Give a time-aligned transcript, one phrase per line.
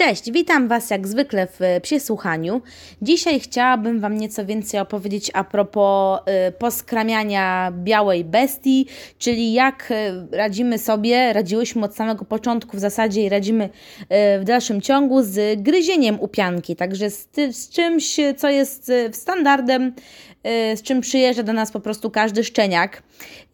[0.00, 2.60] Cześć, witam Was jak zwykle w Psie Słuchaniu.
[3.02, 8.86] Dzisiaj chciałabym Wam nieco więcej opowiedzieć a propos y, poskramiania białej bestii,
[9.18, 14.08] czyli jak y, radzimy sobie, radziłyśmy od samego początku w zasadzie i radzimy y,
[14.40, 19.92] w dalszym ciągu z gryzieniem upianki, także z, z czymś, co jest y, standardem
[20.44, 23.02] z czym przyjeżdża do nas po prostu każdy szczeniak.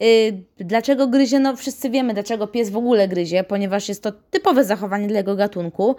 [0.02, 1.38] Y, dlaczego gryzie?
[1.38, 5.36] No wszyscy wiemy, dlaczego pies w ogóle gryzie, ponieważ jest to typowe zachowanie dla jego
[5.36, 5.96] gatunku.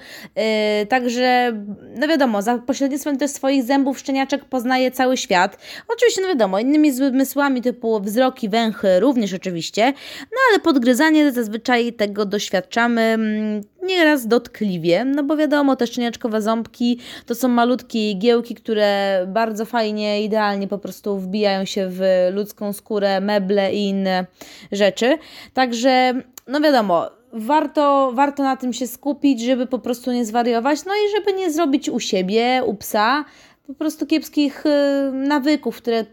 [0.82, 1.54] Y, także,
[2.00, 5.58] no wiadomo, za pośrednictwem też swoich zębów szczeniaczek poznaje cały świat.
[5.88, 12.26] Oczywiście, no wiadomo, innymi zmysłami typu wzroki, węchy również oczywiście, no ale podgryzanie zazwyczaj tego
[12.26, 19.22] doświadczamy mm, nieraz dotkliwie, no bo wiadomo, te szczeniaczkowe ząbki to są malutkie igiełki, które
[19.28, 22.02] bardzo fajnie, idealnie po prostu wbijają się w
[22.34, 24.26] ludzką skórę, meble i inne
[24.72, 25.18] rzeczy.
[25.54, 26.14] Także,
[26.48, 31.18] no wiadomo, warto, warto na tym się skupić, żeby po prostu nie zwariować, no i
[31.18, 33.26] żeby nie zrobić u siebie, u psa,
[33.68, 36.06] po prostu kiepskich y, nawyków, które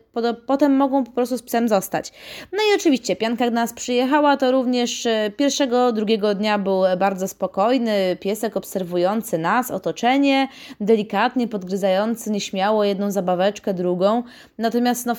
[0.47, 2.13] potem mogą po prostu z psem zostać.
[2.53, 8.17] No i oczywiście pianka nas przyjechała, to również y, pierwszego, drugiego dnia był bardzo spokojny
[8.21, 10.49] piesek obserwujący nas, otoczenie,
[10.81, 14.23] delikatnie podgryzający nieśmiało jedną zabaweczkę, drugą.
[14.59, 15.15] Natomiast no,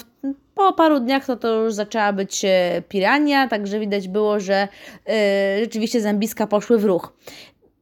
[0.55, 2.49] po paru dniach to, to już zaczęła być y,
[2.89, 4.67] pirania, także widać było, że
[5.07, 5.13] yy,
[5.59, 7.13] rzeczywiście zębiska poszły w ruch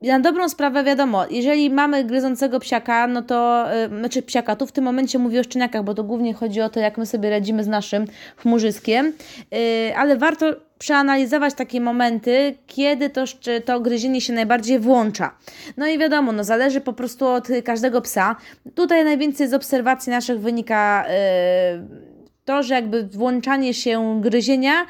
[0.07, 4.71] na dobrą sprawę wiadomo, jeżeli mamy gryzącego psiaka, no to, yy, znaczy psiaka, tu w
[4.71, 7.63] tym momencie mówię o szczeniakach, bo to głównie chodzi o to, jak my sobie radzimy
[7.63, 8.05] z naszym
[8.37, 9.13] chmurzyskiem,
[9.51, 9.57] yy,
[9.97, 13.23] ale warto przeanalizować takie momenty, kiedy to,
[13.65, 15.35] to gryzienie się najbardziej włącza.
[15.77, 18.35] No i wiadomo, no zależy po prostu od każdego psa.
[18.75, 21.05] Tutaj najwięcej z obserwacji naszych wynika...
[21.07, 22.12] Yy,
[22.45, 24.85] to, że jakby włączanie się gryzienia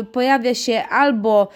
[0.00, 1.48] y, pojawia się albo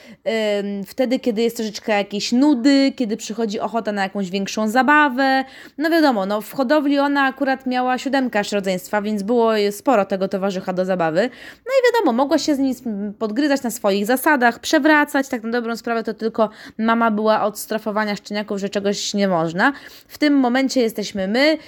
[0.83, 5.45] y, wtedy, kiedy jest troszeczkę jakieś nudy, kiedy przychodzi ochota na jakąś większą zabawę.
[5.79, 10.29] No wiadomo, no w hodowli ona akurat miała siódemkę aż rodzeństwa, więc było sporo tego
[10.29, 11.31] towarzysza do zabawy.
[11.67, 12.75] No i wiadomo, mogła się z nim
[13.19, 18.17] podgryzać na swoich zasadach, przewracać, tak na dobrą sprawę to tylko mama była od strofowania
[18.17, 19.73] szczeniaków, że czegoś nie można.
[20.09, 21.59] W tym momencie jesteśmy my,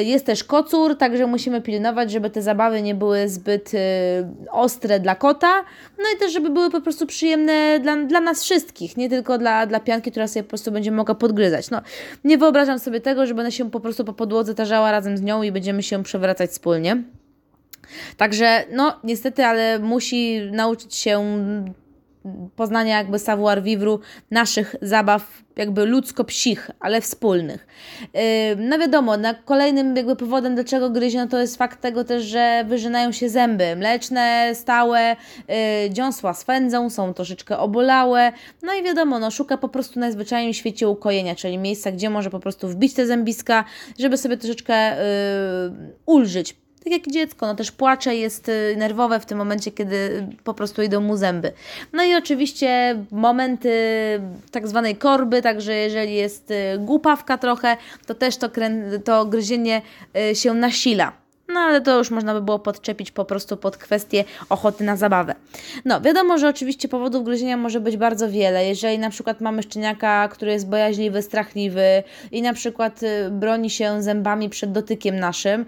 [0.00, 3.78] y, jest też kocur, także musimy pilnować, żeby te zabawy nie były były zbyt y,
[4.50, 5.64] ostre dla kota,
[5.98, 9.66] no i też, żeby były po prostu przyjemne dla, dla nas wszystkich, nie tylko dla,
[9.66, 11.70] dla pianki, która sobie po prostu będzie mogła podgryzać.
[11.70, 11.80] No,
[12.24, 15.42] nie wyobrażam sobie tego, że będę się po prostu po podłodze tarzała razem z nią
[15.42, 17.02] i będziemy się przewracać wspólnie.
[18.16, 21.20] Także, no, niestety, ale musi nauczyć się
[22.56, 23.98] poznania jakby savoir vivre
[24.30, 27.66] naszych zabaw jakby ludzko-psich, ale wspólnych.
[28.14, 28.20] Yy,
[28.56, 32.64] no wiadomo, na kolejnym jakby powodem, dlaczego gryzie, no to jest fakt tego też, że
[32.68, 35.16] wyżynają się zęby mleczne, stałe,
[35.48, 35.54] yy,
[35.90, 40.88] dziąsła swędzą, są troszeczkę obolałe, no i wiadomo, no szuka po prostu najzwyczajniej w świecie
[40.88, 43.64] ukojenia, czyli miejsca, gdzie może po prostu wbić te zębiska,
[43.98, 49.26] żeby sobie troszeczkę yy, ulżyć tak jak dziecko, no też płacze, jest y, nerwowe w
[49.26, 51.52] tym momencie, kiedy po prostu idą mu zęby.
[51.92, 53.70] No i oczywiście momenty
[54.50, 57.76] tak zwanej korby, także jeżeli jest y, głupawka trochę,
[58.06, 58.48] to też to,
[59.04, 59.82] to gryzienie
[60.30, 61.21] y, się nasila.
[61.48, 65.34] No ale to już można by było podczepić po prostu pod kwestię ochoty na zabawę.
[65.84, 68.66] No wiadomo, że oczywiście powodów gryzienia może być bardzo wiele.
[68.66, 74.02] Jeżeli na przykład mamy szczeniaka, który jest bojaźliwy, strachliwy i na przykład y, broni się
[74.02, 75.64] zębami przed dotykiem naszym,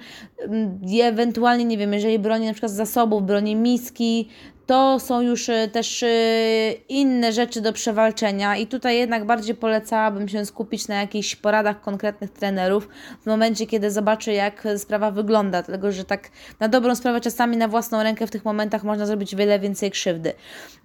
[0.87, 4.29] i ewentualnie, nie wiem, jeżeli broni na przykład zasobów, broni miski,
[4.67, 10.29] to są już y, też y, inne rzeczy do przewalczenia i tutaj jednak bardziej polecałabym
[10.29, 12.89] się skupić na jakichś poradach konkretnych trenerów
[13.23, 16.31] w momencie, kiedy zobaczę, jak sprawa wygląda, dlatego że tak
[16.61, 20.33] na dobrą sprawę czasami na własną rękę w tych momentach można zrobić wiele więcej krzywdy.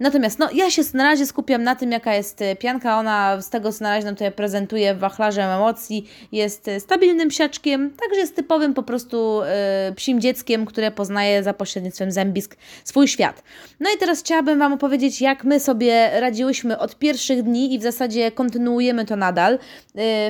[0.00, 3.50] Natomiast no, ja się na razie skupiam na tym, jaka jest y, pianka, ona z
[3.50, 8.74] tego co na razie nam tutaj prezentuje wachlarzem emocji, jest stabilnym siaczkiem, także jest typowym
[8.74, 9.40] po prostu
[9.96, 13.42] psim dzieckiem, które poznaje za pośrednictwem zębisk swój świat.
[13.80, 17.82] No i teraz chciałabym Wam opowiedzieć, jak my sobie radziłyśmy od pierwszych dni i w
[17.82, 19.54] zasadzie kontynuujemy to nadal.
[19.54, 19.58] Y,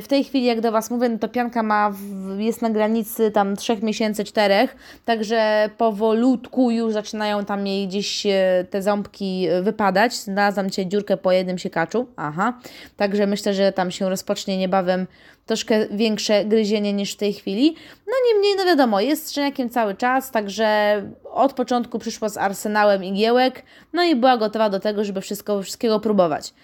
[0.03, 1.93] w tej chwili, jak do Was mówię, no to pianka ma,
[2.39, 4.69] jest na granicy tam 3 miesięcy, 4,
[5.05, 8.31] także powolutku już zaczynają tam jej gdzieś y,
[8.71, 10.15] te ząbki wypadać.
[10.15, 12.59] Znalazłam Cię dziurkę po jednym siekaczu, aha,
[12.97, 15.07] także myślę, że tam się rozpocznie niebawem
[15.47, 17.75] troszkę większe gryzienie niż w tej chwili.
[18.07, 21.03] No niemniej, no wiadomo, jest szczeniakiem cały czas, także
[21.33, 23.63] od początku przyszła z arsenałem igiełek,
[23.93, 26.55] no i była gotowa do tego, żeby wszystko, wszystkiego próbować.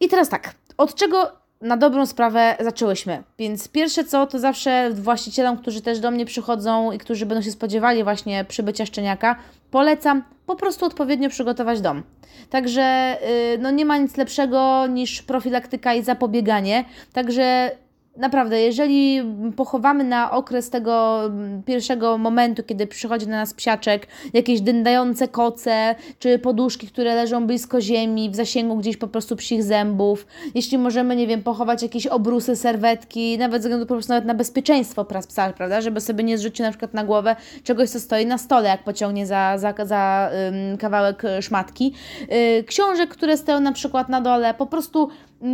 [0.00, 3.22] I teraz tak, od czego na dobrą sprawę zaczęłyśmy.
[3.38, 7.50] Więc pierwsze co, to zawsze właścicielom, którzy też do mnie przychodzą i którzy będą się
[7.50, 9.36] spodziewali właśnie przybycia szczeniaka,
[9.70, 12.02] polecam po prostu odpowiednio przygotować dom.
[12.50, 13.16] Także
[13.52, 16.84] yy, no nie ma nic lepszego niż profilaktyka i zapobieganie.
[17.12, 17.70] Także
[18.16, 19.22] naprawdę, jeżeli
[19.56, 25.94] pochowamy na okres tego mm, pierwszego momentu, kiedy przychodzi na nas psiaczek, jakieś dyndające koce,
[26.18, 31.16] czy poduszki, które leżą blisko ziemi, w zasięgu gdzieś po prostu psich zębów, jeśli możemy,
[31.16, 35.26] nie wiem, pochować jakieś obrusy, serwetki, nawet ze względu po prostu nawet na bezpieczeństwo prac
[35.26, 38.68] psa, prawda, żeby sobie nie zrzucić na przykład na głowę czegoś, co stoi na stole,
[38.68, 40.30] jak pociągnie za, za, za
[40.78, 41.92] kawałek szmatki.
[42.20, 45.08] Yy, książek, które stoją na przykład na dole, po prostu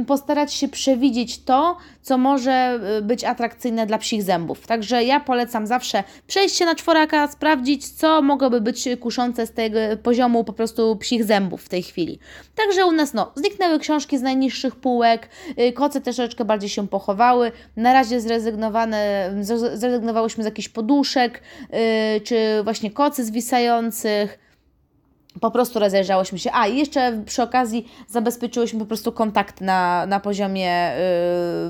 [0.06, 4.66] postarać się przewidzieć to, co może y, być atrakcyjne dla psich zębów.
[4.66, 9.78] Także ja polecam zawsze przejść się na czworaka, sprawdzić, co mogłoby być kuszące z tego
[10.02, 12.18] poziomu po prostu psich zębów w tej chwili.
[12.54, 17.52] Także u nas no, zniknęły książki z najniższych półek, y, koce troszeczkę bardziej się pochowały.
[17.76, 19.30] Na razie zrezygnowane,
[19.74, 21.42] zrezygnowałyśmy z jakichś poduszek,
[22.16, 24.41] y, czy właśnie kocy zwisających
[25.40, 26.50] po prostu rozejrzałyśmy się.
[26.52, 30.92] A, i jeszcze przy okazji zabezpieczyłyśmy po prostu kontakt na, na poziomie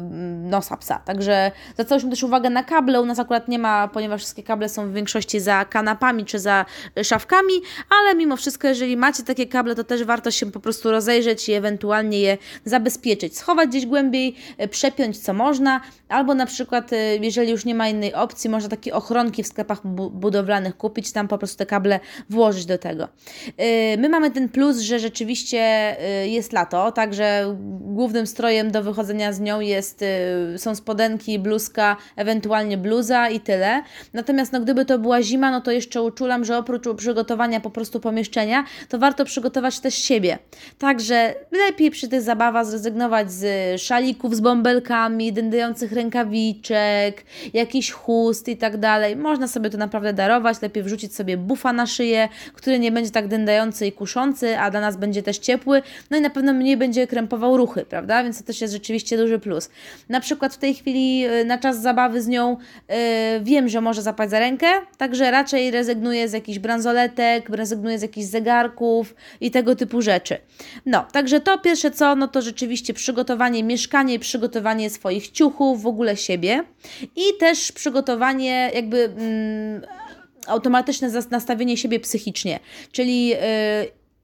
[0.03, 0.99] yy, nosa psa.
[0.99, 3.01] Także zwracałyśmy też uwagę na kable.
[3.01, 6.65] U nas akurat nie ma, ponieważ wszystkie kable są w większości za kanapami czy za
[7.03, 7.53] szafkami,
[8.01, 11.53] ale mimo wszystko, jeżeli macie takie kable, to też warto się po prostu rozejrzeć i
[11.53, 13.39] ewentualnie je zabezpieczyć.
[13.39, 17.89] Schować gdzieś głębiej, yy, przepiąć co można, albo na przykład, yy, jeżeli już nie ma
[17.89, 22.01] innej opcji, można takie ochronki w sklepach bu budowlanych kupić, tam po prostu te kable
[22.31, 23.09] włożyć do tego.
[23.61, 29.33] Y, my mamy ten plus, że rzeczywiście y, jest lato, także głównym strojem do wychodzenia
[29.33, 30.03] z nią jest,
[30.55, 33.83] y, są spodenki, bluzka, ewentualnie bluza i tyle.
[34.13, 38.01] Natomiast no, gdyby to była zima, no to jeszcze uczulam, że oprócz przygotowania po prostu
[38.01, 40.39] pomieszczenia, to warto przygotować też siebie.
[40.79, 48.57] Także lepiej przy tych zabawach zrezygnować z szalików z bąbelkami, dędających rękawiczek, jakiś chust i
[48.57, 49.17] tak dalej.
[49.17, 53.29] Można sobie to naprawdę darować, lepiej wrzucić sobie bufa na szyję, który nie będzie tak
[53.29, 53.42] dędający
[53.87, 57.57] i kuszący, a dla nas będzie też ciepły, no i na pewno mniej będzie krępował
[57.57, 58.23] ruchy, prawda?
[58.23, 59.71] Więc to też jest rzeczywiście duży plus.
[60.09, 62.57] Na przykład w tej chwili y, na czas zabawy z nią
[62.89, 62.95] yy,
[63.43, 64.67] wiem, że może zapać za rękę,
[64.97, 70.37] także raczej rezygnuję z jakichś bransoletek, rezygnuję z jakichś zegarków i tego typu rzeczy.
[70.87, 75.87] No, także to pierwsze co, no to rzeczywiście przygotowanie mieszkania i przygotowanie swoich ciuchów, w
[75.87, 76.65] ogóle siebie
[77.17, 79.05] i też przygotowanie jakby...
[79.05, 79.83] Mm,
[80.47, 82.61] automatyczne nastawienie siebie psychicznie,
[82.93, 83.37] czyli yy,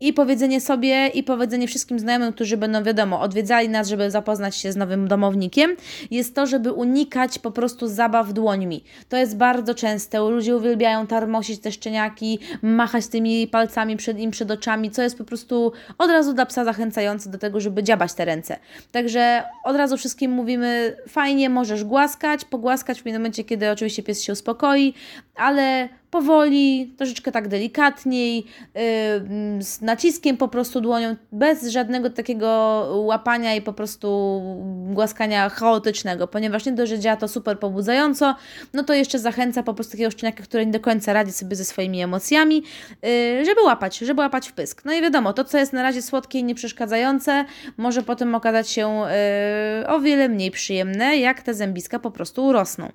[0.00, 4.72] i powiedzenie sobie, i powiedzenie wszystkim znajomym, którzy będą, wiadomo, odwiedzali nas, żeby zapoznać się
[4.72, 5.76] z nowym domownikiem,
[6.10, 8.84] jest to, żeby unikać po prostu zabaw dłońmi.
[9.08, 10.18] To jest bardzo częste.
[10.18, 15.24] Ludzie uwielbiają tarmosić te szczeniaki, machać tymi palcami przed im przed oczami, co jest po
[15.24, 18.58] prostu od razu dla psa zachęcające do tego, żeby dziabać te ręce.
[18.92, 24.32] Także od razu wszystkim mówimy, fajnie, możesz głaskać, pogłaskać w momencie, kiedy oczywiście pies się
[24.32, 24.94] uspokoi,
[25.34, 32.48] ale powoli, troszeczkę tak delikatniej, yy, naciskiem po prostu dłonią, bez żadnego takiego
[32.94, 34.40] łapania i po prostu
[34.90, 38.34] głaskania chaotycznego, ponieważ nie dość, że działa to super pobudzająco,
[38.74, 41.64] no to jeszcze zachęca po prostu takiego szczeniaka, który nie do końca radzi sobie ze
[41.64, 42.62] swoimi emocjami,
[43.02, 44.84] yy, żeby łapać, żeby łapać w pysk.
[44.84, 47.44] No i wiadomo, to co jest na razie słodkie i nieprzeszkadzające,
[47.76, 49.02] może potem okazać się
[49.80, 52.92] yy, o wiele mniej przyjemne, jak te zębiska po prostu urosną.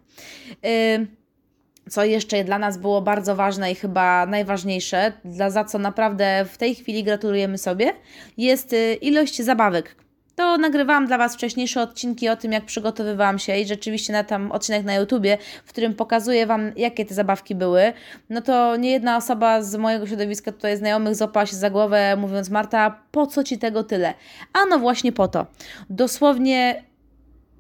[1.94, 6.58] Co jeszcze dla nas było bardzo ważne i chyba najważniejsze, dla, za co naprawdę w
[6.58, 7.94] tej chwili gratulujemy sobie,
[8.38, 9.96] jest y, ilość zabawek.
[10.36, 14.52] To nagrywałam dla Was wcześniejsze odcinki o tym, jak przygotowywałam się i rzeczywiście na tam
[14.52, 17.94] odcinek na YouTubie, w którym pokazuję Wam, jakie te zabawki były.
[18.30, 22.50] No to nie jedna osoba z mojego środowiska tutaj znajomych złapała się za głowę, mówiąc
[22.50, 24.14] Marta, po co Ci tego tyle?
[24.54, 25.46] A no właśnie po to.
[25.90, 26.84] Dosłownie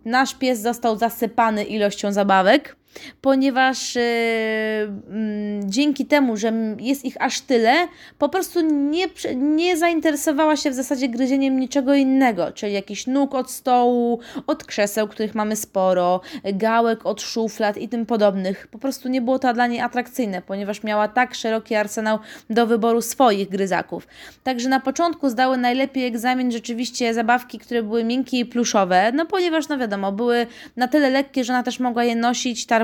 [0.05, 2.75] nasz pies został zasypany ilością zabawek
[3.21, 4.01] ponieważ yy,
[5.63, 11.09] dzięki temu, że jest ich aż tyle, po prostu nie, nie zainteresowała się w zasadzie
[11.09, 16.21] gryzieniem niczego innego, czyli jakiś nóg od stołu, od krzeseł, których mamy sporo,
[16.53, 18.67] gałek od szuflad i tym podobnych.
[18.67, 22.19] Po prostu nie było to dla niej atrakcyjne, ponieważ miała tak szeroki arsenał
[22.49, 24.07] do wyboru swoich gryzaków.
[24.43, 29.67] Także na początku zdały najlepiej egzamin rzeczywiście zabawki, które były miękkie i pluszowe, no ponieważ,
[29.67, 30.47] no wiadomo, były
[30.77, 32.82] na tyle lekkie, że ona też mogła je nosić, tarmosić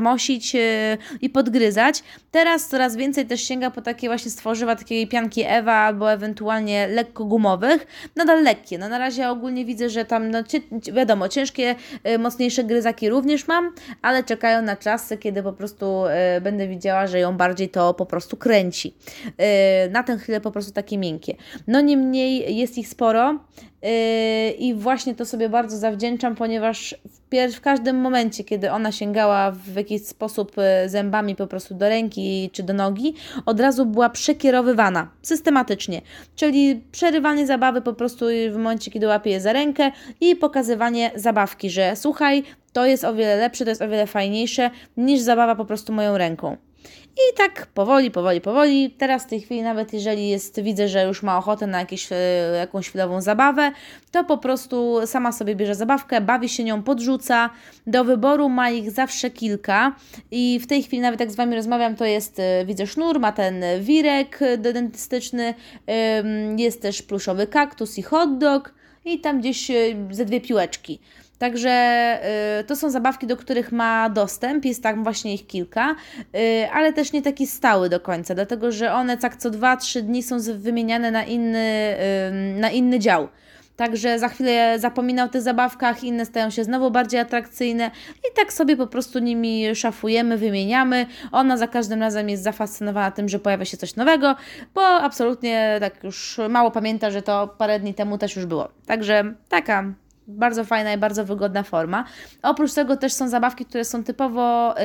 [0.56, 2.04] e, i podgryzać.
[2.32, 7.26] Teraz coraz więcej też sięga po takie właśnie stworzywa takiej pianki Ewa albo ewentualnie lekko
[7.26, 7.88] gumowych.
[8.16, 8.78] Nadal lekkie.
[8.78, 10.44] No na razie ogólnie widzę, że tam, no
[10.94, 16.42] wiadomo, ciężkie, e, mocniejsze gryzaki również mam, ale czekają na czasy, kiedy po prostu e,
[16.42, 18.96] będę widziała, że ją bardziej to po prostu kręci.
[19.92, 21.36] Na tę chwilę po prostu takie miękkie.
[21.68, 23.40] No niemniej jest ich sporo
[24.60, 29.76] I właśnie to sobie bardzo zawdzięczam, ponieważ w, w każdym momencie, kiedy ona sięgała w
[29.76, 33.14] jakiś sposób yy, zębami po prostu do ręki czy do nogi,
[33.46, 36.02] od razu była przekierowywana systematycznie.
[36.36, 41.70] Czyli przerywanie zabawy po prostu w momencie, kiedy łapie je za rękę i pokazywanie zabawki,
[41.70, 42.44] że słuchaj,
[42.74, 46.18] to jest o wiele lepsze, to jest o wiele fajniejsze niż zabawa po prostu moją
[46.18, 46.58] ręką.
[47.20, 48.90] I tak powoli, powoli, powoli.
[48.98, 52.16] Teraz w tej chwili, nawet jeżeli jest, widzę, że już ma ochotę na jakieś, e,
[52.58, 53.72] jakąś chwilową zabawę,
[54.12, 57.50] to po prostu sama sobie bierze zabawkę, bawi się nią, podrzuca.
[57.88, 59.96] Do wyboru ma ich zawsze kilka.
[60.32, 63.32] I w tej chwili, nawet jak z Wami rozmawiam, to jest, e, widzę, sznur, ma
[63.32, 65.54] ten wirek dentystyczny,
[66.58, 69.76] jest też pluszowy kaktus i hot dog i tam gdzieś e,
[70.12, 71.00] ze dwie piłeczki.
[71.40, 71.70] Także
[72.60, 75.96] y, to są zabawki, do których ma dostęp, jest tam właśnie ich kilka,
[76.36, 80.24] y, ale też nie taki stały do końca, dlatego że one tak co 2-3 dni
[80.24, 81.96] są wymieniane na inny,
[82.56, 83.28] y, na inny dział.
[83.80, 88.54] Także za chwilę zapomina o tych zabawkach, inne stają się znowu bardziej atrakcyjne i tak
[88.54, 91.06] sobie po prostu nimi szafujemy, wymieniamy.
[91.32, 94.36] Ona za każdym razem jest zafascynowana tym, że pojawia się coś nowego,
[94.74, 98.70] bo absolutnie tak już mało pamięta, że to parę dni temu też już było.
[98.86, 99.94] Także taka
[100.30, 102.04] bardzo fajna i bardzo wygodna forma.
[102.44, 104.76] Oprócz tego też są zabawki, które są typowo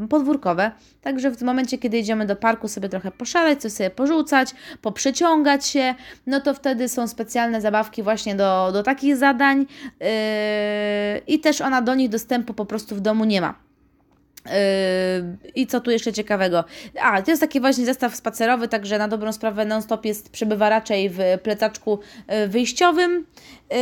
[0.00, 3.90] yy, podwórkowe, także w tym momencie, kiedy idziemy do parku sobie trochę poszaleć, coś sobie
[3.90, 5.94] porzucać, poprzeciągać się,
[6.26, 9.66] no to wtedy są specjalne zabawki właśnie do, do takich zadań
[10.00, 10.06] yy,
[11.26, 13.67] i też ona do nich dostępu po prostu w domu nie ma.
[14.48, 16.64] Yy, I co tu jeszcze ciekawego?
[17.00, 21.10] A, to jest taki właśnie zestaw spacerowy, także na dobrą sprawę non-stop jest, przebywa raczej
[21.10, 23.26] w plecaczku yy, wyjściowym.
[23.70, 23.76] Yy,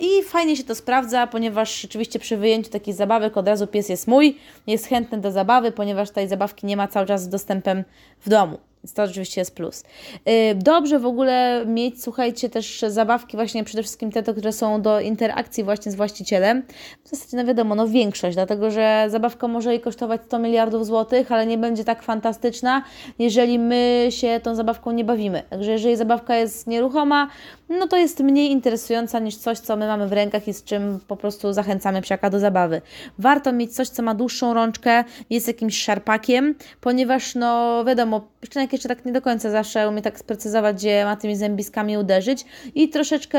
[0.00, 4.08] I fajnie się to sprawdza, ponieważ rzeczywiście przy wyjęciu takich zabawek od razu pies jest
[4.08, 7.84] mój, jest chętny do zabawy, ponieważ tej zabawki nie ma cały czas z dostępem
[8.20, 8.69] w domu.
[8.94, 9.84] To oczywiście jest plus.
[10.28, 15.00] Y, dobrze w ogóle mieć, słuchajcie, też zabawki właśnie przede wszystkim te, które są do
[15.00, 16.62] interakcji właśnie z właścicielem.
[17.04, 21.32] W zasadzie, no wiadomo, no większość, dlatego że zabawka może jej kosztować 100 miliardów złotych,
[21.32, 22.82] ale nie będzie tak fantastyczna,
[23.18, 25.42] jeżeli my się tą zabawką nie bawimy.
[25.50, 27.28] Także jeżeli zabawka jest nieruchoma,
[27.70, 31.00] no to jest mniej interesująca niż coś, co my mamy w rękach i z czym
[31.08, 32.82] po prostu zachęcamy psiaka do zabawy.
[33.18, 38.88] Warto mieć coś, co ma dłuższą rączkę, jest jakimś szarpakiem, ponieważ no wiadomo, szczeniak jeszcze
[38.88, 43.38] tak nie do końca zawsze umie tak sprecyzować, gdzie ma tymi zębiskami uderzyć i troszeczkę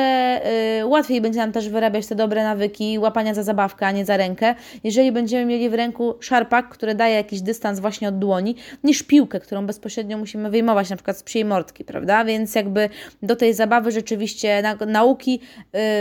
[0.80, 4.18] y, łatwiej będzie nam też wyrabiać te dobre nawyki łapania za zabawkę, a nie za
[4.18, 9.04] rękę, jeżeli będziemy mieli w ręku szarpak, który daje jakiś dystans właśnie od dłoni, niż
[9.04, 12.26] piłkę, którą bezpośrednio musimy wyjmować na przykład z psiej mordki, prawda?
[12.26, 12.90] Więc jakby
[13.24, 15.40] do tej zabawy rzeczywiście oczywiście na, nauki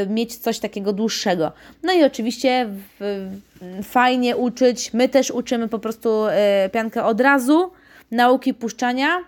[0.04, 1.52] y, mieć coś takiego dłuższego.
[1.82, 2.66] No i oczywiście
[3.00, 3.30] w,
[3.82, 6.30] fajnie uczyć, my też uczymy po prostu y,
[6.72, 7.70] piankę od razu,
[8.10, 9.18] nauki puszczania,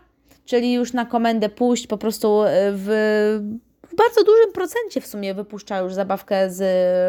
[0.45, 3.59] czyli już na komendę puść po prostu y, w
[3.93, 6.59] w bardzo dużym procencie w sumie wypuszcza już zabawkę z,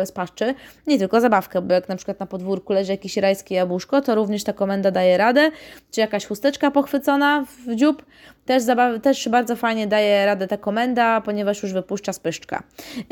[0.10, 0.56] z paszczy.
[0.88, 4.44] Nie tylko zabawkę, bo jak na przykład na podwórku leży jakieś rajskie jabłuszko, to również
[4.44, 5.52] ta komenda daje radę,
[5.92, 8.06] czy jakaś chusteczka pochwycona w dziób,
[8.46, 12.64] też, zabaw, też bardzo fajnie daje radę ta komenda, ponieważ już wypuszcza spyszczka.
[12.98, 13.06] Yy,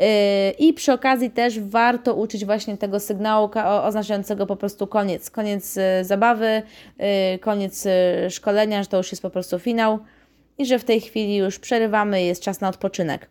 [0.58, 3.50] I przy okazji też warto uczyć właśnie tego sygnału
[3.82, 6.62] oznaczającego po prostu koniec, koniec y, zabawy,
[6.98, 7.90] yy, koniec y,
[8.30, 9.98] szkolenia, że to już jest po prostu finał
[10.58, 13.30] i że w tej chwili już przerywamy, jest czas na odpoczynek.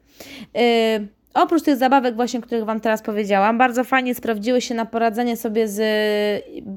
[0.54, 0.62] Yy,
[1.34, 5.68] Oprócz tych zabawek właśnie, których Wam teraz powiedziałam, bardzo fajnie sprawdziły się na poradzenie sobie
[5.68, 5.82] z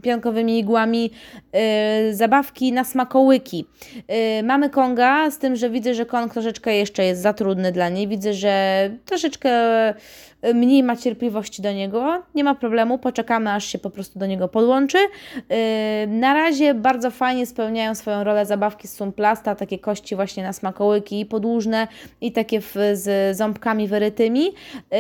[0.03, 1.11] pionkowymi igłami
[1.53, 3.67] yy, zabawki na smakołyki.
[4.09, 7.89] Yy, mamy Konga, z tym, że widzę, że Kong troszeczkę jeszcze jest za trudny dla
[7.89, 8.09] niej.
[8.09, 9.51] Widzę, że troszeczkę
[10.55, 14.49] mniej ma cierpliwości do niego, nie ma problemu, poczekamy aż się po prostu do niego
[14.49, 14.99] podłączy.
[14.99, 20.53] Yy, na razie bardzo fajnie spełniają swoją rolę zabawki z sumplasta, takie kości właśnie na
[20.53, 21.89] smakołyki i podłużne
[22.21, 24.45] i takie w, z ząbkami wyrytymi.
[24.45, 24.99] Yy,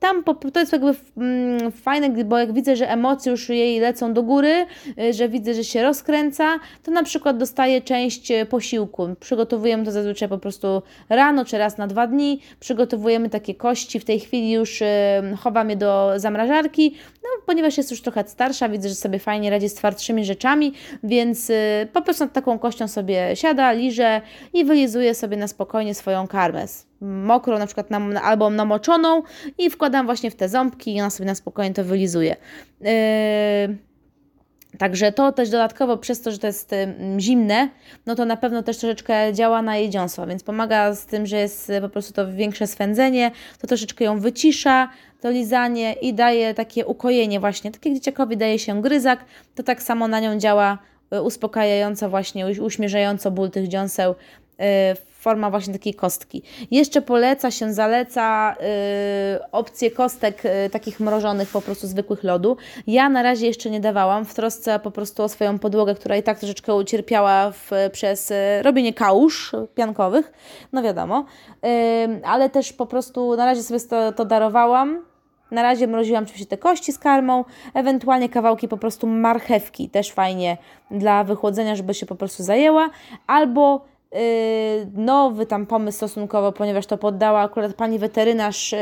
[0.00, 4.12] tam po, to jest jakby mm, fajne, bo jak widzę, że emocje już jej lecą
[4.12, 9.08] do góry, yy, że widzę, że się rozkręca, to na przykład dostaję część posiłku.
[9.20, 12.40] Przygotowujemy to zazwyczaj po prostu rano czy raz na dwa dni.
[12.60, 14.00] Przygotowujemy takie kości.
[14.00, 18.68] W tej chwili już już chowam je do zamrażarki, no, ponieważ jest już trochę starsza,
[18.68, 22.88] widzę, że sobie fajnie radzi z twardszymi rzeczami, więc y, po prostu nad taką kością
[22.88, 24.20] sobie siada, liże
[24.52, 26.66] i wylizuje sobie na spokojnie swoją karmę
[27.00, 29.22] mokrą, na przykład nam, albo namoczoną
[29.58, 32.36] i wkładam właśnie w te ząbki i ona sobie na spokojnie to wylizuje.
[32.80, 32.88] Yy,
[34.78, 36.74] Także to też dodatkowo przez to, że to jest
[37.18, 37.68] zimne,
[38.06, 41.36] no to na pewno też troszeczkę działa na jej dziąsła, więc pomaga z tym, że
[41.36, 44.88] jest po prostu to większe swędzenie, to troszeczkę ją wycisza,
[45.20, 47.72] to lizanie i daje takie ukojenie właśnie.
[47.72, 50.78] Tak jak dzieciakowi daje się gryzak, to tak samo na nią działa
[51.10, 54.14] e, uspokajająco właśnie, uśmierzająco ból tych dziąseł
[55.24, 56.42] forma właśnie takiej kostki.
[56.70, 62.56] Jeszcze poleca się, zaleca yy, opcję kostek yy, takich mrożonych, po prostu zwykłych lodu.
[62.86, 66.22] Ja na razie jeszcze nie dawałam, w trosce po prostu o swoją podłogę, która i
[66.22, 70.32] tak troszeczkę ucierpiała w, przez yy, robienie kałuż piankowych,
[70.72, 71.24] no wiadomo,
[71.62, 71.70] yy,
[72.24, 75.04] ale też po prostu na razie sobie to, to darowałam.
[75.50, 80.56] Na razie mroziłam oczywiście te kości z karmą, ewentualnie kawałki po prostu marchewki, też fajnie
[80.90, 82.90] dla wychłodzenia, żeby się po prostu zajęła,
[83.26, 83.93] albo Y,
[84.94, 88.76] nowy tam pomysł stosunkowo, ponieważ to poddała akurat pani weterynarz y,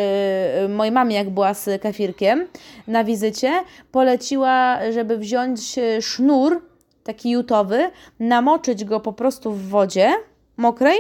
[0.69, 2.47] mojej mamie, jak była z kefirkiem
[2.87, 3.53] na wizycie,
[3.93, 6.63] poleciła, żeby wziąć y, sznur
[7.05, 10.13] taki jutowy, namoczyć go po prostu w wodzie
[10.57, 10.99] mokrej,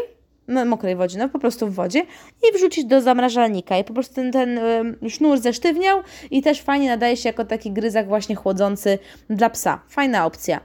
[0.66, 2.00] mokrej wodzie, no po prostu w wodzie
[2.48, 4.60] i wrzucić do zamrażalnika i po prostu ten, ten
[5.08, 8.98] sznur zesztywniał i też fajnie nadaje się jako taki gryzak właśnie chłodzący
[9.30, 9.80] dla psa.
[9.88, 10.60] Fajna opcja.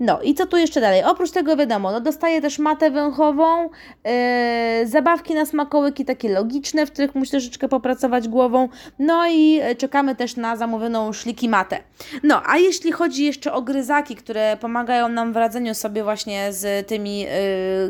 [0.00, 1.04] No i co tu jeszcze dalej?
[1.04, 6.92] Oprócz tego wiadomo, no dostaję też matę węchową, yy, zabawki na smakołyki takie logiczne, w
[6.92, 8.68] których muszę troszeczkę popracować głową,
[8.98, 11.78] no i czekamy też na zamówioną szliki matę.
[12.22, 16.86] No, a jeśli chodzi jeszcze o gryzaki, które pomagają nam w radzeniu sobie właśnie z
[16.86, 17.28] tymi yy,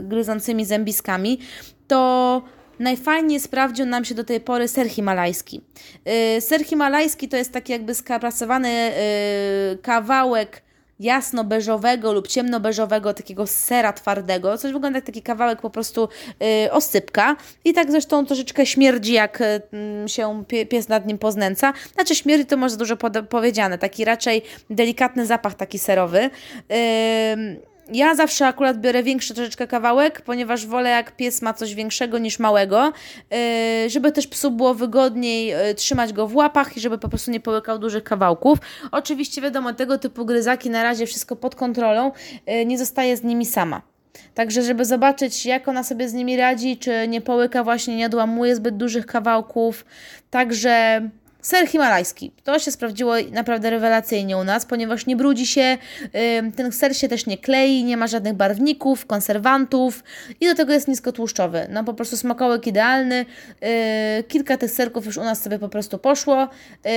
[0.02, 1.38] gryzącymi zębiskami,
[1.88, 2.42] to
[2.78, 5.60] najfajniej sprawdził nam się do tej pory ser himalajski.
[6.34, 8.92] Yy, ser himalajski to jest taki jakby skapracowany
[9.70, 10.62] yy, kawałek
[11.00, 14.58] jasno-beżowego lub ciemno-beżowego takiego sera twardego.
[14.58, 16.08] Coś wygląda jak taki kawałek po prostu
[16.40, 17.36] yy, osypka.
[17.64, 19.42] I tak zresztą troszeczkę śmierdzi, jak
[20.02, 21.72] yy, się pies nad nim poznęca.
[21.94, 22.96] Znaczy śmierdzi to może dużo
[23.28, 23.78] powiedziane.
[23.78, 26.30] Taki raczej delikatny zapach taki serowy.
[26.68, 32.18] Yy, ja zawsze akurat biorę większy troszeczkę kawałek, ponieważ wolę jak pies ma coś większego
[32.18, 32.92] niż małego,
[33.30, 37.30] yy, żeby też psu było wygodniej yy, trzymać go w łapach i żeby po prostu
[37.30, 38.58] nie połykał dużych kawałków.
[38.92, 42.12] Oczywiście wiadomo, tego typu gryzaki na razie wszystko pod kontrolą,
[42.46, 43.82] yy, nie zostaje z nimi sama.
[44.34, 48.56] Także, żeby zobaczyć, jak ona sobie z nimi radzi, czy nie połyka właśnie, nie odłamuje
[48.56, 49.84] zbyt dużych kawałków.
[50.30, 51.02] Także
[51.42, 52.32] Ser himalajski.
[52.44, 55.78] To się sprawdziło naprawdę rewelacyjnie u nas, ponieważ nie brudzi się,
[56.56, 60.04] ten ser się też nie klei, nie ma żadnych barwników, konserwantów
[60.40, 61.66] i do tego jest niskotłuszczowy.
[61.70, 63.26] No po prostu smakołek idealny.
[64.20, 66.48] Y, kilka tych serków już u nas sobie po prostu poszło.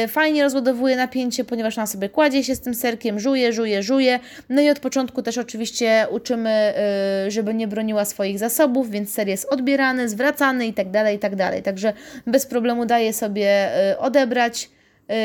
[0.06, 4.20] Y, fajnie rozładowuje napięcie, ponieważ ona sobie kładzie się z tym serkiem, żuje, żuje, żuje.
[4.50, 6.74] No i od początku też oczywiście uczymy,
[7.28, 11.20] y, żeby nie broniła swoich zasobów, więc ser jest odbierany, zwracany i tak dalej, i
[11.20, 11.64] tak dalej.
[11.64, 11.94] Także
[12.28, 14.35] bez problemu daje sobie odebrać
[15.10, 15.16] Yy,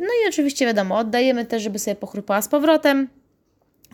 [0.00, 3.08] no i oczywiście wiadomo, oddajemy też, żeby sobie pochrupała z powrotem.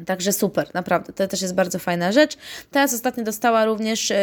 [0.07, 2.37] Także super, naprawdę, to też jest bardzo fajna rzecz.
[2.71, 4.17] Teraz ostatnio dostała również yy,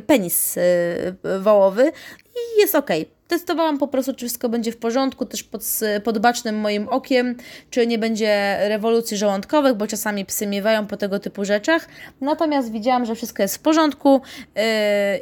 [0.00, 1.92] penis yy, wołowy
[2.34, 2.90] i jest ok.
[3.28, 5.62] Testowałam po prostu, czy wszystko będzie w porządku, też pod,
[6.04, 7.36] pod bacznym moim okiem,
[7.70, 11.88] czy nie będzie rewolucji żołądkowych, bo czasami psy miewają po tego typu rzeczach.
[12.20, 14.20] Natomiast widziałam, że wszystko jest w porządku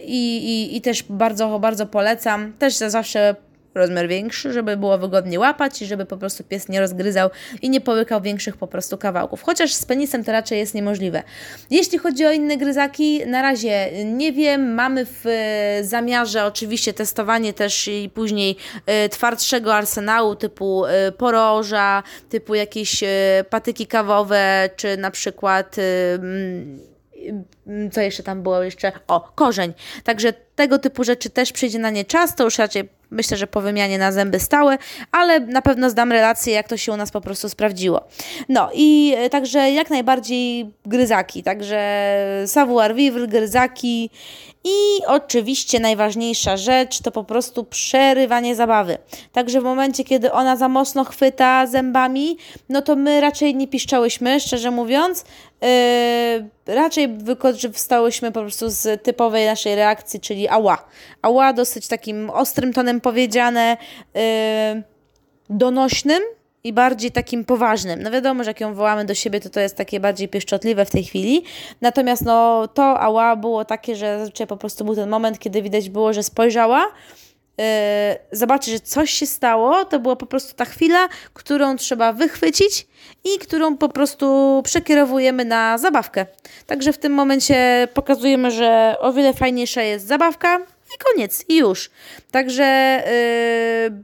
[0.05, 2.53] i, i, i też bardzo, bardzo polecam.
[2.59, 3.37] Też zawsze
[3.79, 7.31] rozmiar większy, żeby było wygodnie łapać i żeby po prostu pies nie rozgryzał
[7.62, 9.43] i nie połykał większych po prostu kawałków.
[9.43, 11.23] Chociaż z penisem to raczej jest niemożliwe.
[11.71, 14.75] Jeśli chodzi o inne gryzaki, na razie nie wiem.
[14.75, 22.03] Mamy w e, zamiarze oczywiście testowanie też i później e, twardszego arsenału typu e, poroża,
[22.29, 23.05] typu jakieś
[23.51, 25.77] patyki kawowe, czy na przykład
[27.93, 28.93] co jeszcze tam było jeszcze?
[29.09, 29.73] O, korzeń.
[30.05, 33.61] Także tego typu rzeczy też przyjdzie na nie czas, to już raczej myślę, że po
[33.61, 34.79] wymianie na zęby stałe,
[35.13, 38.05] ale na pewno zdam relację, jak to się u nas po prostu sprawdziło.
[38.49, 42.09] No i e, także jak najbardziej gryzaki, także
[42.47, 44.11] savoir vivre, gryzaki
[44.65, 48.99] i oczywiście najważniejsza rzecz to po prostu przerywanie zabawy.
[49.33, 52.37] Także w momencie, kiedy ona za mocno chwyta zębami,
[52.69, 55.25] no to my raczej nie piszczałyśmy, szczerze mówiąc.
[55.63, 57.09] Yy, raczej
[57.66, 60.85] wykorzystałyśmy po prostu z typowej naszej reakcji, czyli ała.
[61.23, 63.77] Ała dosyć takim ostrym tonem powiedziane,
[64.14, 64.21] yy,
[65.51, 66.23] donośnym,
[66.64, 68.03] i bardziej takim poważnym.
[68.03, 70.90] No wiadomo, że jak ją wołamy do siebie, to to jest takie bardziej pieszczotliwe w
[70.90, 71.44] tej chwili.
[71.81, 76.12] Natomiast no to ała było takie, że po prostu był ten moment, kiedy widać było,
[76.12, 76.87] że spojrzała,
[78.33, 82.87] zobaczy, że coś się stało, to była po prostu ta chwila, którą trzeba wychwycić
[83.25, 86.27] i którą po prostu przekierowujemy na zabawkę.
[86.66, 90.59] Także w tym momencie pokazujemy, że o wiele fajniejsza jest zabawka
[90.94, 91.90] i koniec, i już.
[92.31, 93.03] Także
[93.90, 94.03] yy,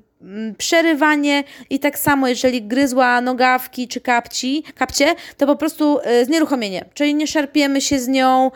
[0.58, 6.84] przerywanie i tak samo, jeżeli gryzła nogawki czy kapci, kapcie, to po prostu y, znieruchomienie,
[6.94, 8.50] czyli nie szarpiemy się z nią,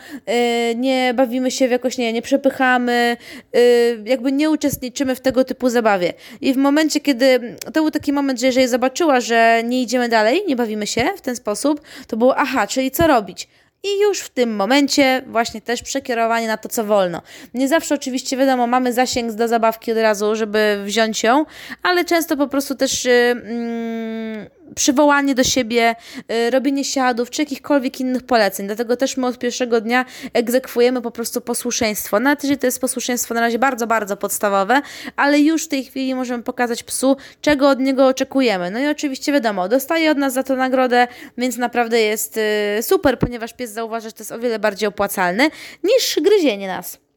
[0.70, 3.16] y, nie bawimy się w jakoś, nie, nie przepychamy,
[3.56, 6.12] y, jakby nie uczestniczymy w tego typu zabawie.
[6.40, 10.42] I w momencie, kiedy, to był taki moment, że jeżeli zobaczyła, że nie idziemy dalej,
[10.48, 13.48] nie bawimy się w ten sposób, to było aha, czyli co robić?
[13.82, 17.22] I już w tym momencie właśnie też przekierowanie na to, co wolno.
[17.54, 21.44] Nie zawsze oczywiście wiadomo, mamy zasięg do zabawki od razu, żeby wziąć ją,
[21.82, 25.94] ale często po prostu też yy, przywołanie do siebie,
[26.28, 28.66] yy, robienie siadów, czy jakichkolwiek innych poleceń.
[28.66, 32.20] Dlatego też my od pierwszego dnia egzekwujemy po prostu posłuszeństwo.
[32.20, 34.80] Nawet jeżeli to jest posłuszeństwo na razie bardzo, bardzo podstawowe,
[35.16, 38.70] ale już w tej chwili możemy pokazać psu, czego od niego oczekujemy.
[38.70, 43.18] No i oczywiście wiadomo, dostaje od nas za to nagrodę, więc naprawdę jest yy, super,
[43.18, 45.50] ponieważ pies zauważy, że to jest o wiele bardziej opłacalne
[45.84, 47.07] niż gryzienie nas.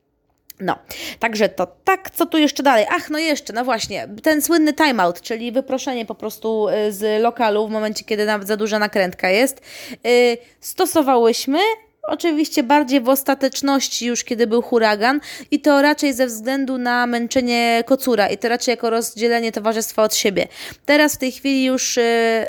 [0.61, 0.79] No,
[1.19, 2.85] także to tak, co tu jeszcze dalej?
[2.89, 7.67] Ach, no jeszcze, no właśnie, ten słynny timeout, czyli wyproszenie po prostu y, z lokalu
[7.67, 9.61] w momencie, kiedy nawet za duża nakrętka jest.
[10.03, 11.59] Yy, stosowałyśmy,
[12.03, 15.19] Oczywiście bardziej w ostateczności już, kiedy był huragan
[15.51, 20.15] i to raczej ze względu na męczenie kocura i to raczej jako rozdzielenie towarzystwa od
[20.15, 20.47] siebie.
[20.85, 22.01] Teraz w tej chwili już y,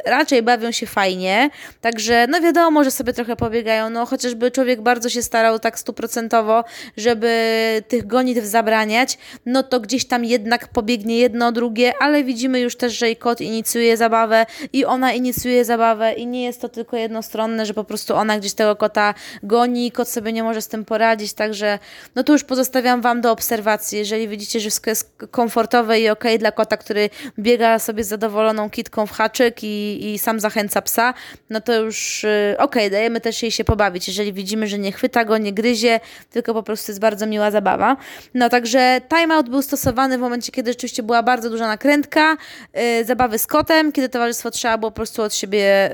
[0.07, 5.09] raczej bawią się fajnie, także no wiadomo, że sobie trochę pobiegają, no chociażby człowiek bardzo
[5.09, 6.65] się starał tak stuprocentowo,
[6.97, 12.77] żeby tych gonitw zabraniać, no to gdzieś tam jednak pobiegnie jedno, drugie, ale widzimy już
[12.77, 16.97] też, że i kot inicjuje zabawę i ona inicjuje zabawę i nie jest to tylko
[16.97, 20.85] jednostronne, że po prostu ona gdzieś tego kota goni, kot sobie nie może z tym
[20.85, 21.79] poradzić, także
[22.15, 23.99] no to już pozostawiam Wam do obserwacji.
[23.99, 28.71] Jeżeli widzicie, że wszystko jest komfortowe i ok dla kota, który biega sobie z zadowoloną
[28.71, 31.15] kitką w haczyk i, i sam zachęca psa,
[31.51, 34.09] no to już yy, ok, dajemy też jej się pobawić.
[34.09, 36.01] Jeżeli widzimy, że nie chwyta go, nie gryzie,
[36.31, 37.97] tylko po prostu jest bardzo miła zabawa.
[38.35, 42.37] No także timeout był stosowany w momencie, kiedy rzeczywiście była bardzo duża nakrętka,
[42.75, 45.91] yy, zabawy z kotem, kiedy towarzystwo trzeba było po prostu od siebie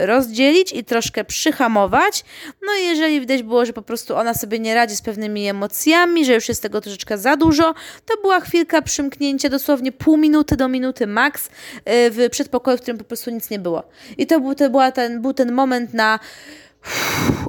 [0.00, 2.24] yy, rozdzielić i troszkę przyhamować.
[2.62, 6.34] No jeżeli widać było, że po prostu ona sobie nie radzi z pewnymi emocjami, że
[6.34, 7.74] już jest tego troszeczkę za dużo,
[8.06, 11.50] to była chwilka przymknięcia, dosłownie pół minuty do minuty max y,
[11.86, 13.82] w przedpokoju, w którym po prostu nic nie było.
[14.18, 16.18] I to był, to była ten, był ten moment na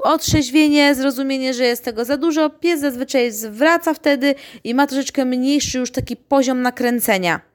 [0.04, 2.50] otrzeźwienie, zrozumienie, że jest tego za dużo.
[2.50, 7.50] Pies zazwyczaj zwraca wtedy i ma troszeczkę mniejszy już taki poziom nakręcenia.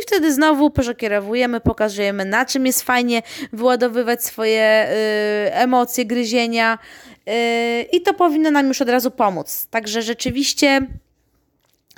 [0.00, 4.88] I wtedy znowu przekierowujemy, pokazujemy na czym jest fajnie wyładowywać swoje
[5.48, 6.78] y, emocje, gryzienia
[7.92, 9.66] i to powinno nam już od razu pomóc.
[9.70, 10.86] Także rzeczywiście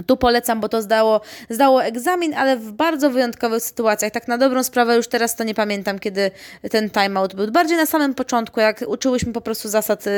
[0.07, 4.13] tu polecam, bo to zdało, zdało egzamin, ale w bardzo wyjątkowych sytuacjach.
[4.13, 6.31] Tak na dobrą sprawę już teraz to nie pamiętam, kiedy
[6.71, 7.51] ten timeout był.
[7.53, 10.13] Bardziej na samym początku, jak uczyłyśmy po prostu zasad yy,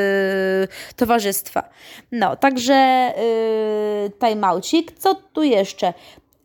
[0.96, 1.68] towarzystwa.
[2.12, 3.12] No, także
[4.02, 4.92] yy, timeoucik.
[4.98, 5.94] Co tu jeszcze?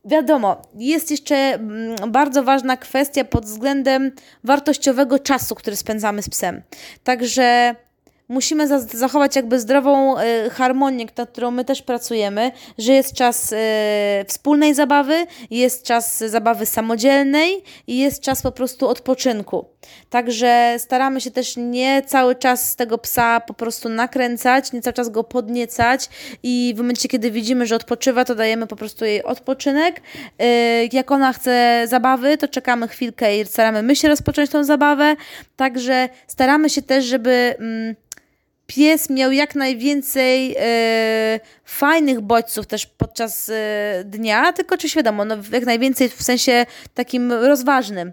[0.05, 4.11] Wiadomo, jest jeszcze mm, bardzo ważna kwestia pod względem
[4.43, 6.61] wartościowego czasu, który spędzamy z psem.
[7.03, 7.75] Także
[8.27, 13.55] musimy zachować jakby zdrową y, harmonię, nad którą my też pracujemy, że jest czas y,
[14.27, 19.65] wspólnej zabawy, jest czas zabawy samodzielnej i jest czas po prostu odpoczynku.
[20.09, 25.09] Także staramy się też nie cały czas tego psa po prostu nakręcać, nie cały czas
[25.09, 26.09] go podniecać
[26.43, 30.01] i w momencie, kiedy widzimy, że odpoczywa, to dajemy po prostu jej odpoczynek.
[30.41, 35.15] Y, jak ona chce zabawy, to czekamy chwilkę i staramy my się rozpocząć tą zabawę.
[35.55, 37.95] Także staramy się też, żeby mm,
[38.67, 45.35] pies miał jak najwięcej e, fajnych bodźców też podczas e, dnia, tylko czy wiadomo, no,
[45.51, 48.11] jak najwięcej w sensie takim rozważnym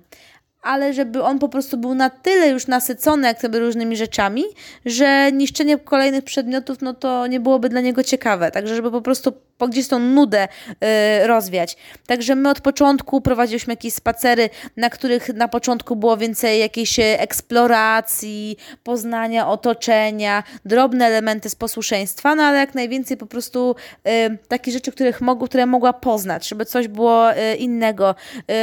[0.63, 4.45] ale żeby on po prostu był na tyle już nasycony jak gdyby różnymi rzeczami,
[4.87, 8.51] że niszczenie kolejnych przedmiotów, no to nie byłoby dla niego ciekawe.
[8.51, 9.33] Także żeby po prostu
[9.69, 11.77] gdzieś tą nudę y, rozwiać.
[12.07, 18.57] Także my od początku prowadziliśmy jakieś spacery, na których na początku było więcej jakiejś eksploracji,
[18.85, 23.75] poznania otoczenia, drobne elementy z posłuszeństwa, no ale jak najwięcej po prostu
[24.09, 28.15] y, takich rzeczy, których mogło, które mogła poznać, żeby coś było y, innego.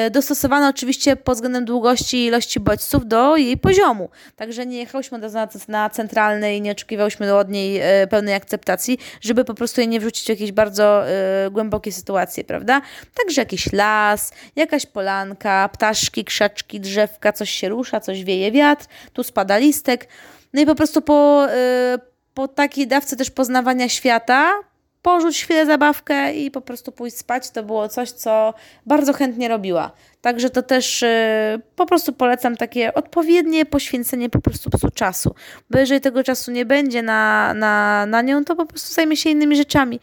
[0.08, 4.10] Y, dostosowane oczywiście pod względem długości i ilości bodźców do jej poziomu.
[4.36, 9.46] Także nie jechałyśmy na, na centralnej i nie oczekiwałyśmy od niej y, pełnej akceptacji, żeby
[9.46, 11.04] po prostu jej nie wrzucić w jakieś bardzo
[11.48, 12.82] y, głębokie sytuacje, prawda?
[13.18, 19.24] Także jakiś las, jakaś polanka, ptaszki, krzaczki, drzewka, coś się rusza, coś wieje wiatr, tu
[19.24, 20.08] spada listek.
[20.54, 21.48] No i po prostu po,
[21.96, 22.00] y,
[22.34, 24.52] po takiej dawce też poznawania świata,
[25.08, 28.54] porzuć chwilę zabawkę i po prostu pójść spać, to było coś, co
[28.86, 29.92] bardzo chętnie robiła.
[30.22, 31.08] Także to też y,
[31.76, 35.36] po prostu polecam takie odpowiednie poświęcenie po prostu psu czasu.
[35.70, 39.30] Bo jeżeli tego czasu nie będzie na, na, na nią, to po prostu zajmie się
[39.30, 40.00] innymi rzeczami.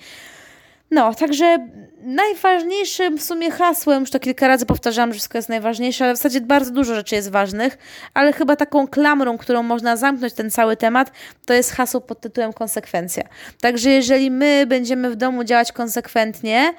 [0.90, 1.68] No, także
[2.02, 6.16] najważniejszym w sumie hasłem, już to kilka razy powtarzałam, że wszystko jest najważniejsze, ale w
[6.16, 7.78] zasadzie bardzo dużo rzeczy jest ważnych,
[8.14, 11.12] ale chyba taką klamrą, którą można zamknąć ten cały temat,
[11.46, 13.22] to jest hasło pod tytułem konsekwencja.
[13.60, 16.74] Także jeżeli my będziemy w domu działać konsekwentnie,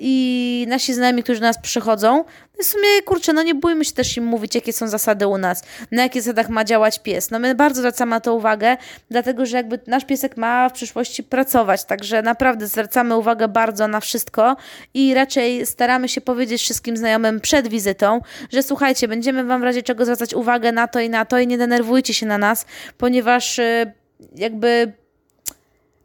[0.00, 2.24] i nasi znajomi, którzy do nas przychodzą,
[2.58, 5.62] w sumie, kurczę, no nie bójmy się też im mówić, jakie są zasady u nas,
[5.90, 7.30] na jakich zasadach ma działać pies.
[7.30, 8.76] No my bardzo zwracamy na to uwagę,
[9.10, 14.00] dlatego, że jakby nasz piesek ma w przyszłości pracować, także naprawdę zwracamy uwagę bardzo na
[14.00, 14.56] wszystko
[14.94, 18.20] i raczej staramy się powiedzieć wszystkim znajomym przed wizytą,
[18.52, 21.46] że słuchajcie, będziemy Wam w razie czego zwracać uwagę na to i na to i
[21.46, 22.66] nie denerwujcie się na nas,
[22.98, 23.92] ponieważ yy,
[24.36, 24.92] jakby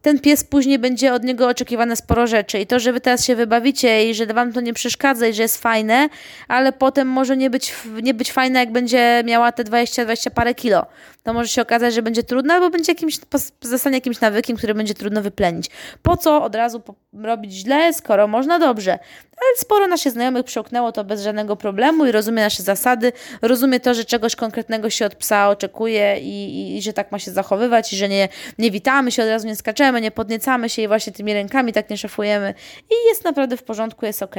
[0.05, 2.59] ten pies później będzie od niego oczekiwane sporo rzeczy.
[2.59, 5.41] I to, że wy teraz się wybawicie i że wam to nie przeszkadza i że
[5.41, 6.09] jest fajne,
[6.47, 10.85] ale potem może nie być, nie być fajne, jak będzie miała te 20-20 parę kilo.
[11.23, 13.19] To może się okazać, że będzie trudne, albo będzie jakimś,
[13.61, 15.69] zostanie jakimś nawykiem, który będzie trudno wyplenić.
[16.01, 16.81] Po co od razu
[17.13, 18.99] robić źle, skoro można dobrze?
[19.37, 23.93] Ale sporo naszych znajomych przełknęło to bez żadnego problemu i rozumie nasze zasady, rozumie to,
[23.93, 27.93] że czegoś konkretnego się od psa oczekuje i, i, i że tak ma się zachowywać
[27.93, 31.13] i że nie, nie witamy się, od razu nie skaczemy, nie podniecamy się i właśnie
[31.13, 32.53] tymi rękami tak nie szafujemy
[32.89, 34.35] i jest naprawdę w porządku, jest ok.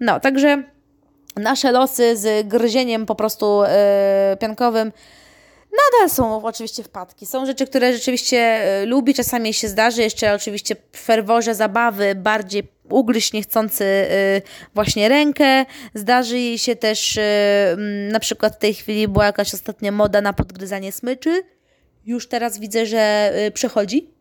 [0.00, 0.62] No, także
[1.36, 3.62] nasze losy z gryzieniem po prostu
[4.30, 4.92] yy, piankowym
[5.92, 7.26] Nadal są oczywiście wpadki.
[7.26, 10.02] Są rzeczy, które rzeczywiście yy, lubi, czasami się zdarzy.
[10.02, 14.42] Jeszcze oczywiście w ferworze zabawy bardziej ugryźć niechcący yy,
[14.74, 15.64] właśnie rękę.
[15.94, 17.22] Zdarzy jej się też, yy,
[18.12, 21.42] na przykład w tej chwili była jakaś ostatnia moda na podgryzanie smyczy.
[22.06, 24.13] Już teraz widzę, że yy, przechodzi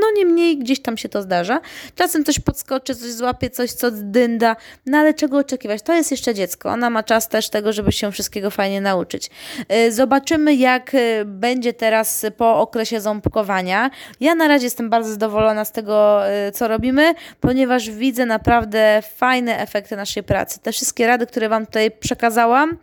[0.00, 1.60] no niemniej gdzieś tam się to zdarza.
[1.94, 5.82] Czasem coś podskoczy, coś złapie, coś co dynda, no ale czego oczekiwać?
[5.82, 6.70] To jest jeszcze dziecko.
[6.70, 9.30] Ona ma czas też tego, żeby się wszystkiego fajnie nauczyć.
[9.72, 13.90] Y, zobaczymy, jak y, będzie teraz po okresie ząbkowania.
[14.20, 19.58] Ja na razie jestem bardzo zadowolona z tego, y, co robimy, ponieważ widzę naprawdę fajne
[19.58, 20.60] efekty naszej pracy.
[20.62, 22.76] Te wszystkie rady, które Wam tutaj przekazałam,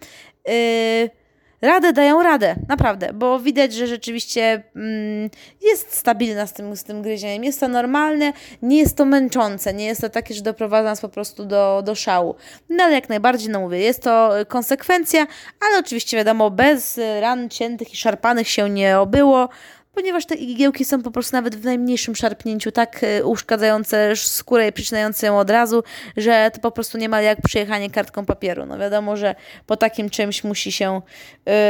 [0.48, 1.17] yy,
[1.62, 5.30] radę dają radę, naprawdę, bo widać, że rzeczywiście mm,
[5.62, 7.44] jest stabilna z tym, z tym gryzieniem.
[7.44, 11.10] Jest to normalne, nie jest to męczące, nie jest to takie, że doprowadza nas po
[11.10, 12.36] prostu do, do szału.
[12.70, 15.28] No ale jak najbardziej, no mówię, jest to konsekwencja,
[15.68, 19.50] ale oczywiście wiadomo, bez ran ciętych i szarpanych się nie obyło
[19.98, 24.72] ponieważ te igiełki są po prostu nawet w najmniejszym szarpnięciu tak e, uszkadzające skórę i
[24.72, 25.84] przycinające ją od razu,
[26.18, 28.66] że to po prostu nie ma jak przejechanie kartką papieru.
[28.66, 31.02] No wiadomo, że po takim czymś musi się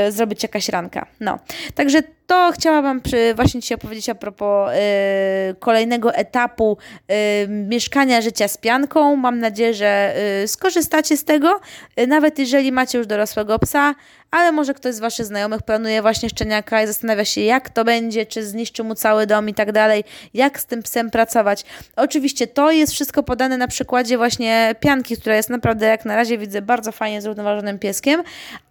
[0.07, 1.07] y, zrobić jakaś ranka.
[1.19, 1.39] No,
[1.75, 6.77] także to chciałabym przy, właśnie Ci opowiedzieć a propos y, kolejnego etapu
[7.11, 9.15] y, mieszkania życia z pianką.
[9.15, 11.59] Mam nadzieję, że y, skorzystacie z tego,
[12.07, 13.95] nawet jeżeli macie już dorosłego psa,
[14.31, 18.25] ale może ktoś z Waszych znajomych planuje właśnie szczeniaka i zastanawia się, jak to będzie,
[18.25, 21.65] czy zniszczy mu cały dom i tak dalej, jak z tym psem pracować.
[21.95, 26.37] Oczywiście to jest wszystko podane na przykładzie właśnie pianki, która jest naprawdę, jak na razie
[26.37, 28.23] widzę, bardzo fajnie zrównoważonym pieskiem,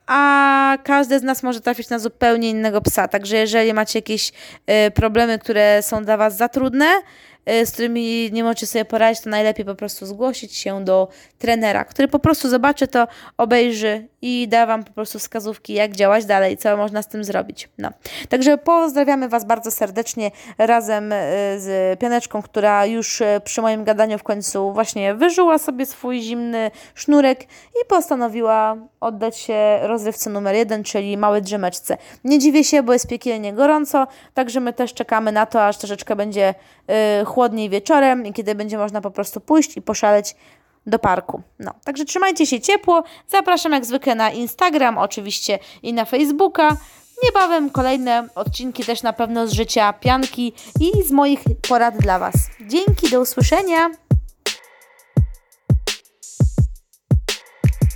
[0.06, 3.08] a każdy z nas może trafić na zupełnie innego psa.
[3.08, 4.32] Także jeżeli macie jakieś
[4.86, 6.86] y, problemy, które są dla Was za trudne,
[7.50, 11.84] Y, z którymi nie możecie sobie poradzić, to najlepiej po prostu zgłosić się do trenera,
[11.84, 16.56] który po prostu zobaczy to, obejrzy i da Wam po prostu wskazówki, jak działać dalej,
[16.56, 17.68] co można z tym zrobić.
[17.78, 17.90] No.
[18.28, 21.16] Także pozdrawiamy Was bardzo serdecznie razem y,
[21.58, 26.70] z Pianeczką, która już y, przy moim gadaniu w końcu właśnie wyżyła sobie swój zimny
[26.94, 27.42] sznurek
[27.82, 31.96] i postanowiła oddać się rozrywce numer jeden, czyli małej drzemeczce.
[32.24, 36.16] Nie dziwię się, bo jest piekielnie gorąco, także my też czekamy na to, aż troszeczkę
[36.16, 36.54] będzie
[36.88, 40.36] yy, chłodniej wieczorem i kiedy będzie można po prostu pójść i poszaleć
[40.86, 41.42] do parku.
[41.58, 43.02] No, także trzymajcie się ciepło.
[43.28, 46.76] Zapraszam jak zwykle na Instagram, oczywiście i na Facebooka.
[47.24, 52.34] Niebawem kolejne odcinki też na pewno z życia pianki i z moich porad dla Was.
[52.60, 54.05] Dzięki, do usłyszenia.